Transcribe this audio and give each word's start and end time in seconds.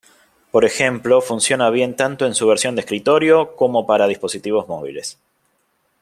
Por 0.49 0.65
ejemplo, 0.65 1.21
funciona 1.21 1.69
bien 1.69 1.95
tanto 1.95 2.25
en 2.25 2.33
su 2.33 2.47
versión 2.47 2.73
de 2.73 2.81
escritorio 2.81 3.55
como 3.55 3.85
para 3.85 4.07
dispositivos 4.07 4.67
móviles. 4.67 5.19